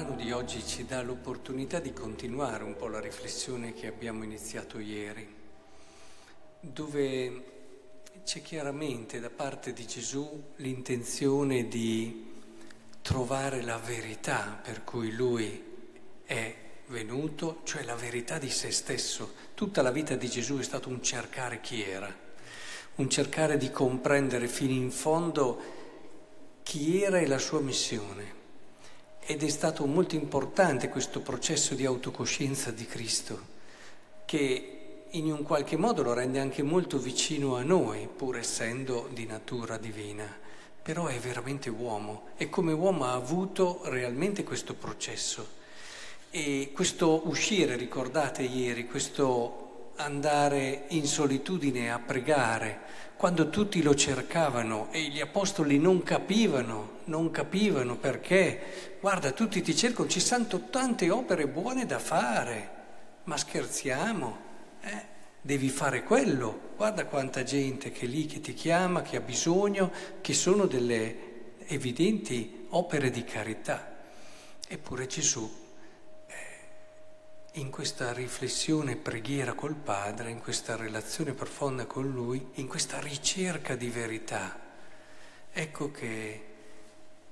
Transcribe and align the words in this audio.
brano 0.00 0.16
di 0.16 0.32
oggi 0.32 0.66
ci 0.66 0.86
dà 0.86 1.02
l'opportunità 1.02 1.78
di 1.78 1.92
continuare 1.92 2.64
un 2.64 2.74
po' 2.74 2.88
la 2.88 3.00
riflessione 3.00 3.74
che 3.74 3.86
abbiamo 3.86 4.24
iniziato 4.24 4.78
ieri, 4.78 5.28
dove 6.58 7.44
c'è 8.24 8.40
chiaramente 8.40 9.20
da 9.20 9.28
parte 9.28 9.74
di 9.74 9.86
Gesù 9.86 10.52
l'intenzione 10.56 11.68
di 11.68 12.32
trovare 13.02 13.60
la 13.60 13.76
verità 13.76 14.58
per 14.62 14.84
cui 14.84 15.12
lui 15.12 15.62
è 16.24 16.54
venuto, 16.86 17.60
cioè 17.64 17.82
la 17.82 17.94
verità 17.94 18.38
di 18.38 18.48
se 18.48 18.70
stesso. 18.70 19.34
Tutta 19.52 19.82
la 19.82 19.90
vita 19.90 20.14
di 20.14 20.30
Gesù 20.30 20.56
è 20.56 20.62
stato 20.62 20.88
un 20.88 21.02
cercare 21.02 21.60
chi 21.60 21.82
era, 21.82 22.10
un 22.94 23.10
cercare 23.10 23.58
di 23.58 23.70
comprendere 23.70 24.48
fino 24.48 24.72
in 24.72 24.90
fondo 24.90 25.60
chi 26.62 27.02
era 27.02 27.18
e 27.18 27.26
la 27.26 27.38
sua 27.38 27.60
missione. 27.60 28.39
Ed 29.30 29.44
è 29.44 29.48
stato 29.48 29.86
molto 29.86 30.16
importante 30.16 30.88
questo 30.88 31.20
processo 31.20 31.76
di 31.76 31.86
autocoscienza 31.86 32.72
di 32.72 32.84
Cristo, 32.84 33.40
che 34.24 35.04
in 35.08 35.30
un 35.30 35.44
qualche 35.44 35.76
modo 35.76 36.02
lo 36.02 36.12
rende 36.14 36.40
anche 36.40 36.64
molto 36.64 36.98
vicino 36.98 37.54
a 37.54 37.62
noi, 37.62 38.08
pur 38.08 38.38
essendo 38.38 39.08
di 39.12 39.26
natura 39.26 39.76
divina. 39.76 40.26
Però 40.82 41.06
è 41.06 41.16
veramente 41.20 41.70
uomo 41.70 42.30
e 42.36 42.50
come 42.50 42.72
uomo 42.72 43.04
ha 43.04 43.12
avuto 43.12 43.82
realmente 43.84 44.42
questo 44.42 44.74
processo. 44.74 45.46
E 46.32 46.72
questo 46.74 47.28
uscire, 47.28 47.76
ricordate 47.76 48.42
ieri, 48.42 48.88
questo 48.88 49.69
andare 50.04 50.84
in 50.88 51.06
solitudine 51.06 51.92
a 51.92 51.98
pregare, 51.98 52.78
quando 53.16 53.50
tutti 53.50 53.82
lo 53.82 53.94
cercavano 53.94 54.88
e 54.90 55.02
gli 55.02 55.20
apostoli 55.20 55.78
non 55.78 56.02
capivano, 56.02 57.00
non 57.04 57.30
capivano 57.30 57.96
perché 57.96 58.98
guarda, 59.00 59.32
tutti 59.32 59.60
ti 59.60 59.76
cercano, 59.76 60.08
ci 60.08 60.20
sono 60.20 60.46
tante 60.70 61.10
opere 61.10 61.46
buone 61.46 61.84
da 61.84 61.98
fare, 61.98 62.70
ma 63.24 63.36
scherziamo, 63.36 64.38
eh? 64.80 65.04
devi 65.42 65.68
fare 65.68 66.02
quello, 66.02 66.72
guarda 66.76 67.04
quanta 67.04 67.42
gente 67.42 67.92
che 67.92 68.06
è 68.06 68.08
lì 68.08 68.26
che 68.26 68.40
ti 68.40 68.54
chiama, 68.54 69.02
che 69.02 69.16
ha 69.16 69.20
bisogno, 69.20 69.92
che 70.20 70.32
sono 70.32 70.66
delle 70.66 71.28
evidenti 71.66 72.66
opere 72.70 73.10
di 73.10 73.24
carità. 73.24 73.98
Eppure 74.66 75.06
Gesù, 75.06 75.50
in 77.60 77.68
questa 77.68 78.12
riflessione, 78.14 78.96
preghiera 78.96 79.52
col 79.52 79.74
Padre, 79.74 80.30
in 80.30 80.40
questa 80.40 80.76
relazione 80.76 81.34
profonda 81.34 81.84
con 81.84 82.10
Lui, 82.10 82.42
in 82.54 82.66
questa 82.66 82.98
ricerca 83.00 83.76
di 83.76 83.90
verità, 83.90 84.58
ecco 85.52 85.90
che 85.90 86.44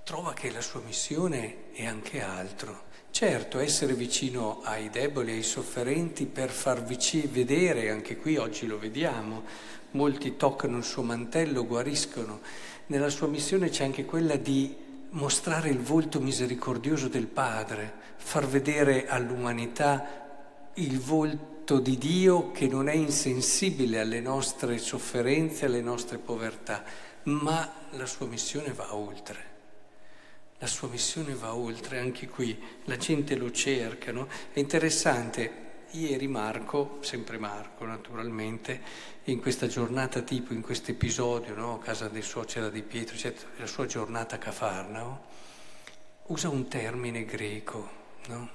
trova 0.04 0.34
che 0.34 0.50
la 0.50 0.60
sua 0.60 0.80
missione 0.84 1.72
è 1.72 1.86
anche 1.86 2.20
altro. 2.20 2.84
Certo, 3.10 3.58
essere 3.58 3.94
vicino 3.94 4.60
ai 4.64 4.90
deboli, 4.90 5.32
ai 5.32 5.42
sofferenti 5.42 6.26
per 6.26 6.50
far 6.50 6.84
vici- 6.84 7.26
vedere, 7.26 7.90
anche 7.90 8.18
qui 8.18 8.36
oggi 8.36 8.66
lo 8.66 8.78
vediamo, 8.78 9.44
molti 9.92 10.36
toccano 10.36 10.76
il 10.76 10.84
suo 10.84 11.02
mantello, 11.02 11.66
guariscono. 11.66 12.40
Nella 12.88 13.08
sua 13.08 13.28
missione 13.28 13.70
c'è 13.70 13.84
anche 13.84 14.04
quella 14.04 14.36
di 14.36 14.76
mostrare 15.10 15.70
il 15.70 15.80
volto 15.80 16.20
misericordioso 16.20 17.08
del 17.08 17.26
Padre, 17.26 17.92
far 18.16 18.46
vedere 18.46 19.06
all'umanità 19.06 20.70
il 20.74 21.00
volto 21.00 21.78
di 21.80 21.98
Dio 21.98 22.50
che 22.50 22.66
non 22.66 22.88
è 22.88 22.94
insensibile 22.94 24.00
alle 24.00 24.20
nostre 24.20 24.78
sofferenze, 24.78 25.66
alle 25.66 25.80
nostre 25.80 26.18
povertà, 26.18 26.82
ma 27.24 27.72
la 27.90 28.06
sua 28.06 28.26
missione 28.26 28.72
va 28.72 28.94
oltre. 28.94 29.56
La 30.58 30.66
sua 30.66 30.88
missione 30.88 31.34
va 31.34 31.54
oltre, 31.54 31.98
anche 31.98 32.28
qui 32.28 32.60
la 32.84 32.96
gente 32.96 33.36
lo 33.36 33.50
cerca. 33.50 34.10
No? 34.12 34.26
È 34.52 34.58
interessante, 34.58 35.66
ieri 35.92 36.26
Marco, 36.26 36.98
sempre 37.00 37.38
Marco 37.38 37.84
naturalmente, 37.84 38.80
in 39.24 39.40
questa 39.40 39.66
giornata 39.66 40.22
tipo, 40.22 40.52
in 40.52 40.60
questo 40.60 40.90
episodio, 40.90 41.54
no? 41.54 41.78
casa 41.78 42.08
del 42.08 42.22
suocera 42.22 42.68
di 42.68 42.82
Pietro, 42.82 43.16
cioè 43.16 43.34
la 43.56 43.66
sua 43.66 43.86
giornata 43.86 44.36
a 44.36 44.38
Cafarnao, 44.38 45.24
usa 46.26 46.48
un 46.48 46.68
termine 46.68 47.24
greco 47.24 47.90
no? 48.28 48.50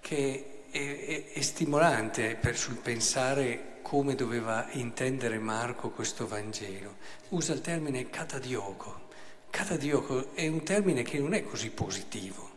che 0.00 0.64
è, 0.70 0.78
è, 0.78 1.32
è 1.32 1.40
stimolante 1.40 2.36
per, 2.36 2.56
sul 2.56 2.76
pensare 2.76 3.78
come 3.82 4.14
doveva 4.14 4.66
intendere 4.72 5.38
Marco 5.38 5.90
questo 5.90 6.26
Vangelo. 6.26 6.96
Usa 7.30 7.52
il 7.52 7.60
termine 7.60 8.08
catadioco 8.08 9.02
Catadioco 9.52 10.34
è 10.34 10.48
un 10.48 10.62
termine 10.62 11.02
che 11.02 11.18
non 11.18 11.34
è 11.34 11.44
così 11.44 11.68
positivo, 11.68 12.50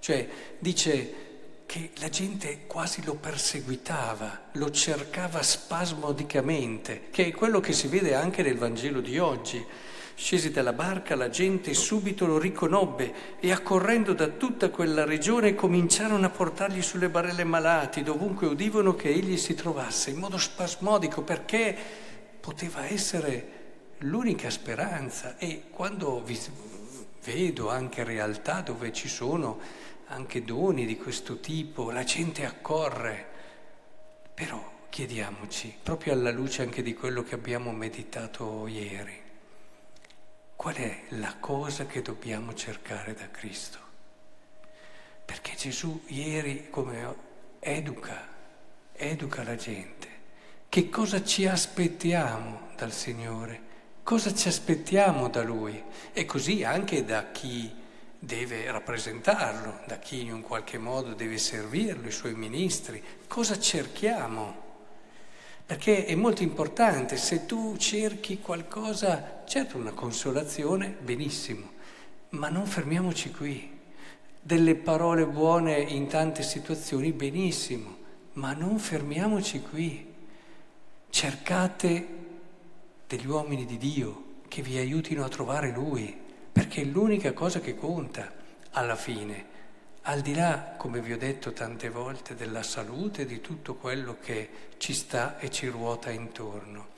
cioè 0.00 0.28
dice 0.58 1.31
che 1.66 1.90
la 1.96 2.08
gente 2.08 2.66
quasi 2.66 3.04
lo 3.04 3.14
perseguitava, 3.14 4.50
lo 4.52 4.70
cercava 4.70 5.42
spasmodicamente, 5.42 7.08
che 7.10 7.26
è 7.26 7.30
quello 7.32 7.60
che 7.60 7.72
si 7.72 7.88
vede 7.88 8.14
anche 8.14 8.42
nel 8.42 8.58
Vangelo 8.58 9.00
di 9.00 9.18
oggi. 9.18 9.64
Scesi 10.14 10.50
dalla 10.50 10.74
barca, 10.74 11.16
la 11.16 11.30
gente 11.30 11.72
subito 11.74 12.26
lo 12.26 12.38
riconobbe 12.38 13.38
e 13.40 13.50
accorrendo 13.50 14.12
da 14.12 14.28
tutta 14.28 14.68
quella 14.68 15.04
regione 15.04 15.54
cominciarono 15.54 16.26
a 16.26 16.30
portargli 16.30 16.82
sulle 16.82 17.08
barelle 17.08 17.44
malati, 17.44 18.02
dovunque 18.02 18.46
udivano 18.46 18.94
che 18.94 19.08
egli 19.08 19.36
si 19.38 19.54
trovasse, 19.54 20.10
in 20.10 20.18
modo 20.18 20.36
spasmodico, 20.36 21.22
perché 21.22 21.76
poteva 22.38 22.86
essere 22.86 23.60
l'unica 23.98 24.50
speranza 24.50 25.36
e 25.38 25.64
quando 25.70 26.22
vi 26.22 26.38
vedo 27.24 27.70
anche 27.70 28.04
realtà 28.04 28.60
dove 28.60 28.92
ci 28.92 29.08
sono 29.08 29.58
anche 30.12 30.44
doni 30.44 30.84
di 30.84 30.96
questo 30.98 31.40
tipo, 31.40 31.90
la 31.90 32.04
gente 32.04 32.44
accorre, 32.44 33.26
però 34.34 34.70
chiediamoci, 34.90 35.78
proprio 35.82 36.12
alla 36.12 36.30
luce 36.30 36.60
anche 36.60 36.82
di 36.82 36.92
quello 36.92 37.22
che 37.22 37.34
abbiamo 37.34 37.72
meditato 37.72 38.66
ieri, 38.66 39.20
qual 40.54 40.74
è 40.74 41.04
la 41.10 41.34
cosa 41.40 41.86
che 41.86 42.02
dobbiamo 42.02 42.52
cercare 42.52 43.14
da 43.14 43.30
Cristo? 43.30 43.78
Perché 45.24 45.54
Gesù 45.56 46.02
ieri 46.08 46.68
come 46.68 47.14
educa, 47.58 48.28
educa 48.92 49.42
la 49.42 49.56
gente. 49.56 50.08
Che 50.68 50.88
cosa 50.90 51.24
ci 51.24 51.46
aspettiamo 51.46 52.68
dal 52.76 52.92
Signore? 52.92 53.70
Cosa 54.02 54.34
ci 54.34 54.48
aspettiamo 54.48 55.28
da 55.28 55.42
lui? 55.42 55.82
E 56.12 56.26
così 56.26 56.64
anche 56.64 57.02
da 57.04 57.30
chi 57.30 57.80
deve 58.24 58.70
rappresentarlo, 58.70 59.80
da 59.84 59.98
chi 59.98 60.20
in 60.20 60.32
un 60.32 60.42
qualche 60.42 60.78
modo 60.78 61.12
deve 61.12 61.38
servirlo, 61.38 62.06
i 62.06 62.12
suoi 62.12 62.34
ministri. 62.34 63.02
Cosa 63.26 63.58
cerchiamo? 63.58 64.54
Perché 65.66 66.04
è 66.04 66.14
molto 66.14 66.44
importante, 66.44 67.16
se 67.16 67.46
tu 67.46 67.76
cerchi 67.78 68.38
qualcosa, 68.38 69.42
certo 69.44 69.76
una 69.76 69.90
consolazione, 69.90 70.96
benissimo, 71.00 71.72
ma 72.30 72.48
non 72.48 72.64
fermiamoci 72.64 73.32
qui. 73.32 73.76
Delle 74.40 74.76
parole 74.76 75.26
buone 75.26 75.80
in 75.80 76.06
tante 76.06 76.44
situazioni, 76.44 77.10
benissimo, 77.10 77.96
ma 78.34 78.52
non 78.52 78.78
fermiamoci 78.78 79.62
qui. 79.62 80.14
Cercate 81.10 82.06
degli 83.08 83.26
uomini 83.26 83.64
di 83.66 83.78
Dio 83.78 84.24
che 84.46 84.62
vi 84.62 84.78
aiutino 84.78 85.24
a 85.24 85.28
trovare 85.28 85.72
Lui, 85.72 86.21
perché 86.52 86.82
è 86.82 86.84
l'unica 86.84 87.32
cosa 87.32 87.60
che 87.60 87.74
conta 87.74 88.30
alla 88.72 88.96
fine, 88.96 89.50
al 90.06 90.20
di 90.20 90.34
là, 90.34 90.74
come 90.76 91.00
vi 91.00 91.12
ho 91.12 91.18
detto 91.18 91.52
tante 91.52 91.88
volte, 91.88 92.34
della 92.34 92.64
salute, 92.64 93.24
di 93.24 93.40
tutto 93.40 93.76
quello 93.76 94.16
che 94.20 94.70
ci 94.78 94.94
sta 94.94 95.38
e 95.38 95.48
ci 95.48 95.68
ruota 95.68 96.10
intorno. 96.10 96.88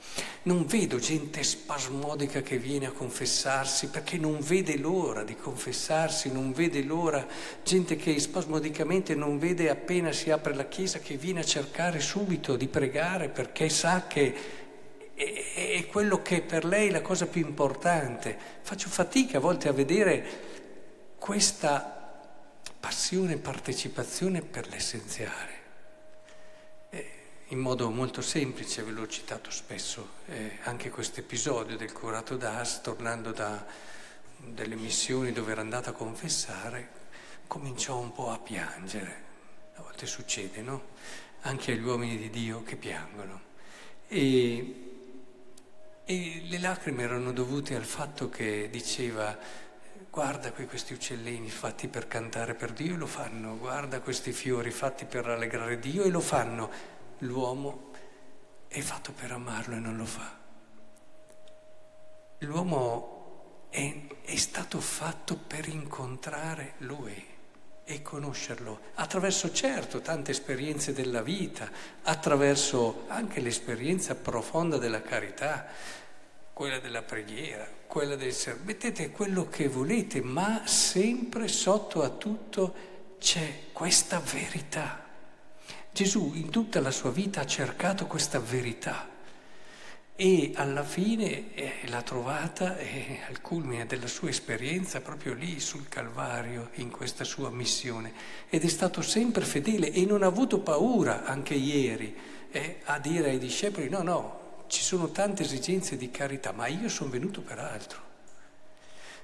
Non 0.43 0.65
vedo 0.65 0.97
gente 0.97 1.43
spasmodica 1.43 2.41
che 2.41 2.57
viene 2.57 2.87
a 2.87 2.91
confessarsi 2.91 3.89
perché 3.89 4.17
non 4.17 4.39
vede 4.39 4.79
l'ora 4.79 5.23
di 5.23 5.35
confessarsi, 5.35 6.31
non 6.31 6.51
vede 6.51 6.81
l'ora, 6.81 7.27
gente 7.63 7.95
che 7.95 8.19
spasmodicamente 8.19 9.13
non 9.13 9.37
vede 9.37 9.69
appena 9.69 10.11
si 10.11 10.31
apre 10.31 10.55
la 10.55 10.65
chiesa 10.65 10.97
che 10.97 11.15
viene 11.15 11.41
a 11.41 11.45
cercare 11.45 11.99
subito 11.99 12.55
di 12.55 12.67
pregare 12.67 13.29
perché 13.29 13.69
sa 13.69 14.07
che 14.07 14.63
è 15.15 15.87
quello 15.89 16.21
che 16.21 16.41
per 16.41 16.65
lei 16.65 16.89
è 16.89 16.91
la 16.91 17.01
cosa 17.01 17.25
più 17.25 17.41
importante. 17.41 18.37
Faccio 18.61 18.89
fatica 18.89 19.37
a 19.37 19.41
volte 19.41 19.69
a 19.69 19.73
vedere 19.73 20.25
questa 21.17 22.19
passione 22.79 23.33
e 23.33 23.37
partecipazione 23.37 24.41
per 24.41 24.67
l'essenziale. 24.67 25.63
In 27.49 27.59
modo 27.59 27.89
molto 27.91 28.21
semplice, 28.21 28.83
ve 28.83 28.91
l'ho 28.91 29.07
citato 29.07 29.51
spesso, 29.51 30.09
eh, 30.27 30.57
anche 30.63 30.89
questo 30.89 31.19
episodio 31.19 31.77
del 31.77 31.93
curato 31.93 32.37
d'As, 32.37 32.81
tornando 32.81 33.31
da 33.31 33.65
delle 34.37 34.75
missioni 34.75 35.31
dove 35.31 35.51
era 35.51 35.61
andato 35.61 35.89
a 35.89 35.93
confessare, 35.93 36.89
cominciò 37.47 37.97
un 37.97 38.11
po' 38.11 38.31
a 38.31 38.39
piangere. 38.39 39.23
A 39.75 39.81
volte 39.81 40.05
succede, 40.05 40.61
no? 40.61 40.93
Anche 41.41 41.73
agli 41.73 41.83
uomini 41.83 42.17
di 42.17 42.29
Dio 42.29 42.63
che 42.63 42.75
piangono. 42.75 43.41
E 44.07 44.94
le 46.07 46.59
lacrime 46.59 47.03
erano 47.03 47.31
dovute 47.31 47.75
al 47.75 47.83
fatto 47.83 48.29
che 48.29 48.69
diceva 48.69 49.35
guarda 50.11 50.51
qui 50.51 50.67
questi 50.67 50.93
uccellini 50.93 51.49
fatti 51.49 51.87
per 51.87 52.07
cantare 52.07 52.53
per 52.53 52.71
Dio 52.73 52.93
e 52.93 52.97
lo 52.97 53.07
fanno, 53.07 53.57
guarda 53.57 53.99
questi 54.01 54.31
fiori 54.31 54.69
fatti 54.69 55.05
per 55.05 55.25
rallegrare 55.25 55.79
Dio 55.79 56.03
e 56.03 56.09
lo 56.09 56.21
fanno. 56.21 56.69
L'uomo 57.19 57.89
è 58.67 58.79
fatto 58.81 59.13
per 59.13 59.31
amarlo 59.31 59.75
e 59.75 59.79
non 59.79 59.97
lo 59.97 60.05
fa. 60.05 60.37
L'uomo 62.39 63.67
è, 63.69 64.07
è 64.21 64.35
stato 64.35 64.79
fatto 64.79 65.35
per 65.37 65.67
incontrare 65.67 66.73
Lui 66.79 67.33
e 67.85 68.01
conoscerlo 68.01 68.79
attraverso 68.95 69.53
certo 69.53 70.01
tante 70.01 70.31
esperienze 70.31 70.91
della 70.91 71.21
vita, 71.21 71.69
attraverso 72.03 73.05
anche 73.07 73.39
l'esperienza 73.39 74.15
profonda 74.15 74.77
della 74.77 75.01
carità, 75.01 75.67
quella 76.51 76.79
della 76.79 77.03
preghiera, 77.03 77.67
quella 77.85 78.15
del 78.15 78.33
servizio. 78.33 78.65
Mettete 78.65 79.11
quello 79.11 79.47
che 79.47 79.67
volete, 79.67 80.21
ma 80.21 80.63
sempre 80.65 81.47
sotto 81.47 82.01
a 82.01 82.09
tutto 82.09 82.73
c'è 83.19 83.65
questa 83.71 84.19
verità. 84.19 85.03
Gesù 85.91 86.31
in 86.33 86.49
tutta 86.49 86.81
la 86.81 86.91
sua 86.91 87.11
vita 87.11 87.41
ha 87.41 87.45
cercato 87.45 88.07
questa 88.07 88.39
verità 88.39 89.13
e 90.17 90.53
alla 90.55 90.83
fine 90.83 91.53
eh, 91.55 91.73
l'ha 91.87 92.01
trovata 92.01 92.77
eh, 92.77 93.19
al 93.27 93.41
culmine 93.41 93.85
della 93.85 94.07
sua 94.07 94.29
esperienza 94.29 95.01
proprio 95.01 95.33
lì 95.33 95.59
sul 95.59 95.89
Calvario 95.89 96.69
in 96.75 96.89
questa 96.89 97.25
sua 97.25 97.49
missione. 97.49 98.13
Ed 98.49 98.63
è 98.63 98.67
stato 98.69 99.01
sempre 99.01 99.43
fedele 99.43 99.91
e 99.91 100.05
non 100.05 100.23
ha 100.23 100.27
avuto 100.27 100.59
paura 100.59 101.25
anche 101.25 101.53
ieri 101.53 102.15
eh, 102.49 102.79
a 102.85 102.97
dire 102.99 103.31
ai 103.31 103.39
discepoli 103.39 103.89
no 103.89 104.01
no 104.03 104.43
ci 104.67 104.81
sono 104.81 105.11
tante 105.11 105.43
esigenze 105.43 105.97
di 105.97 106.09
carità 106.09 106.53
ma 106.53 106.67
io 106.67 106.87
sono 106.87 107.09
venuto 107.09 107.41
per 107.41 107.59
altro. 107.59 107.99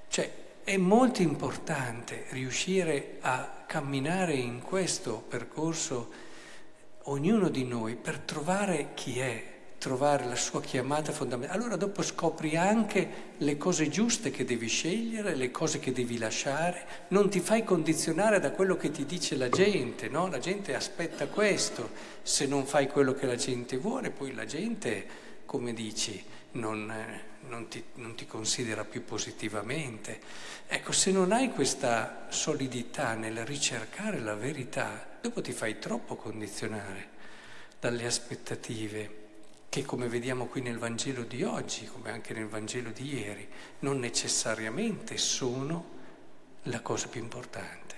Cioè 0.08 0.30
è 0.62 0.76
molto 0.76 1.22
importante 1.22 2.26
riuscire 2.28 3.16
a 3.22 3.64
camminare 3.66 4.34
in 4.34 4.60
questo 4.60 5.24
percorso 5.26 6.12
ognuno 7.04 7.48
di 7.48 7.64
noi 7.64 7.96
per 7.96 8.18
trovare 8.18 8.90
chi 8.92 9.18
è 9.18 9.52
trovare 9.82 10.26
la 10.26 10.36
sua 10.36 10.60
chiamata 10.60 11.10
fondamentale. 11.10 11.58
Allora 11.58 11.74
dopo 11.74 12.02
scopri 12.02 12.56
anche 12.56 13.32
le 13.38 13.56
cose 13.56 13.88
giuste 13.88 14.30
che 14.30 14.44
devi 14.44 14.68
scegliere, 14.68 15.34
le 15.34 15.50
cose 15.50 15.80
che 15.80 15.90
devi 15.90 16.18
lasciare, 16.18 16.86
non 17.08 17.28
ti 17.28 17.40
fai 17.40 17.64
condizionare 17.64 18.38
da 18.38 18.52
quello 18.52 18.76
che 18.76 18.92
ti 18.92 19.04
dice 19.04 19.34
la 19.34 19.48
gente, 19.48 20.08
no? 20.08 20.28
La 20.28 20.38
gente 20.38 20.76
aspetta 20.76 21.26
questo, 21.26 21.90
se 22.22 22.46
non 22.46 22.64
fai 22.64 22.86
quello 22.86 23.12
che 23.12 23.26
la 23.26 23.34
gente 23.34 23.76
vuole, 23.76 24.10
poi 24.10 24.32
la 24.34 24.44
gente, 24.44 25.04
come 25.46 25.72
dici, 25.72 26.24
non, 26.52 26.94
non, 27.48 27.66
ti, 27.66 27.82
non 27.94 28.14
ti 28.14 28.24
considera 28.24 28.84
più 28.84 29.04
positivamente. 29.04 30.20
Ecco, 30.68 30.92
se 30.92 31.10
non 31.10 31.32
hai 31.32 31.50
questa 31.50 32.26
solidità 32.28 33.14
nel 33.14 33.44
ricercare 33.44 34.20
la 34.20 34.36
verità, 34.36 35.18
dopo 35.20 35.40
ti 35.40 35.50
fai 35.50 35.80
troppo 35.80 36.14
condizionare 36.14 37.08
dalle 37.80 38.06
aspettative 38.06 39.21
che 39.72 39.86
come 39.86 40.06
vediamo 40.06 40.48
qui 40.48 40.60
nel 40.60 40.76
Vangelo 40.76 41.22
di 41.22 41.44
oggi, 41.44 41.86
come 41.86 42.10
anche 42.10 42.34
nel 42.34 42.46
Vangelo 42.46 42.90
di 42.90 43.14
ieri, 43.14 43.48
non 43.78 44.00
necessariamente 44.00 45.16
sono 45.16 45.88
la 46.64 46.82
cosa 46.82 47.08
più 47.08 47.22
importante. 47.22 47.94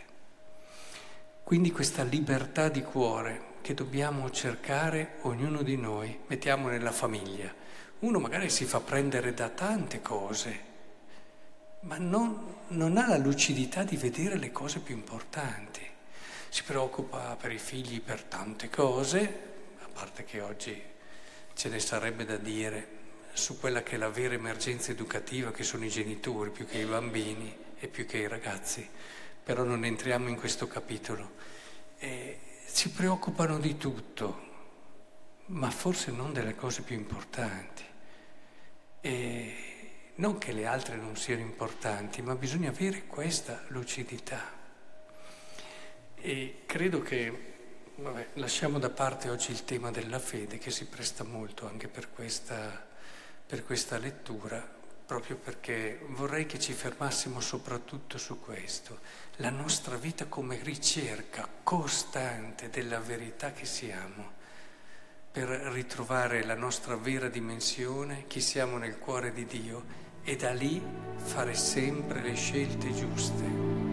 Quindi 1.43 1.73
questa 1.73 2.05
libertà 2.05 2.69
di 2.69 2.81
cuore 2.83 3.55
che 3.61 3.75
dobbiamo 3.75 4.31
cercare 4.31 5.17
ognuno 5.23 5.63
di 5.63 5.77
noi, 5.77 6.17
mettiamo 6.29 6.69
nella 6.69 6.93
famiglia. 6.93 7.53
Uno 7.99 8.21
magari 8.21 8.51
si 8.51 8.67
fa 8.67 8.79
prendere 8.79 9.35
da 9.35 9.49
tante 9.49 10.01
cose, 10.01 10.61
ma 11.81 11.99
non, 11.99 12.55
non 12.69 12.97
ha 12.99 13.09
la 13.09 13.19
lucidità 13.19 13.83
di 13.83 13.97
vedere 13.97 14.39
le 14.39 14.53
cose 14.53 14.79
più 14.79 14.95
importanti. 14.95 15.83
Si 16.51 16.63
preoccupa 16.63 17.35
per 17.35 17.51
i 17.51 17.59
figli 17.59 18.01
per 18.01 18.23
tante 18.23 18.71
cose, 18.71 19.23
a 19.81 19.89
parte 19.93 20.23
che 20.23 20.41
oggi 20.41 20.93
ce 21.55 21.69
ne 21.69 21.79
sarebbe 21.79 22.25
da 22.25 22.37
dire 22.37 23.03
su 23.33 23.59
quella 23.59 23.83
che 23.83 23.95
è 23.95 23.99
la 23.99 24.11
vera 24.11 24.35
emergenza 24.35 24.93
educativa 24.93 25.51
che 25.51 25.65
sono 25.65 25.85
i 25.85 25.89
genitori 25.89 26.51
più 26.51 26.67
che 26.67 26.79
i 26.79 26.85
bambini 26.85 27.57
e 27.79 27.89
più 27.89 28.07
che 28.07 28.19
i 28.19 28.29
ragazzi, 28.29 28.89
però 29.43 29.65
non 29.65 29.85
entriamo 29.85 30.29
in 30.29 30.37
questo 30.37 30.67
capitolo. 30.67 31.33
E 31.99 32.39
si 32.65 32.91
preoccupano 32.91 33.59
di 33.59 33.77
tutto, 33.77 34.53
ma 35.47 35.71
forse 35.71 36.11
non 36.11 36.33
delle 36.33 36.55
cose 36.55 36.83
più 36.83 36.97
importanti. 36.97 37.85
E 39.01 39.55
non 40.17 40.39
che 40.39 40.53
le 40.53 40.67
altre 40.67 40.97
non 40.97 41.17
siano 41.17 41.43
importanti, 41.43 42.23
ma 42.23 42.35
bisogna 42.37 42.71
avere 42.71 43.07
questa 43.07 43.65
lucidità. 43.69 44.53
E 46.15 46.63
credo 46.67 47.03
che 47.03 47.54
Vabbè, 47.97 48.31
lasciamo 48.35 48.81
da 48.81 48.91
parte 48.91 49.31
oggi 49.31 49.53
il 49.53 49.65
tema 49.65 49.93
della 49.93 50.19
fede 50.19 50.59
che 50.59 50.73
si 50.73 50.87
presta 50.87 51.23
molto 51.23 51.69
anche 51.69 51.87
per 51.87 52.11
questa, 52.11 52.85
per 53.47 53.65
questa 53.65 53.99
lettura, 53.99 54.69
proprio 55.07 55.37
perché 55.37 56.01
vorrei 56.09 56.45
che 56.45 56.59
ci 56.59 56.73
fermassimo 56.73 57.39
soprattutto 57.39 58.19
su 58.19 58.41
questo, 58.41 58.99
la 59.37 59.51
nostra 59.51 59.95
vita 59.95 60.27
come 60.27 60.59
ricerca 60.61 61.49
costante 61.63 62.69
della 62.69 62.99
verità 62.99 63.53
che 63.53 63.65
siamo, 63.65 64.33
per 65.31 65.47
ritrovare 65.47 66.45
la 66.45 66.57
nostra 66.57 66.97
vera 66.97 67.29
dimensione, 67.29 68.25
chi 68.27 68.41
siamo 68.41 68.77
nel 68.77 68.99
cuore 68.99 69.33
di 69.33 69.47
Dio 69.47 69.85
e 70.25 70.35
da 70.35 70.53
lì 70.53 70.83
fare 71.17 71.55
sempre 71.55 72.23
le 72.23 72.35
scelte 72.35 72.93
giuste. 72.93 73.84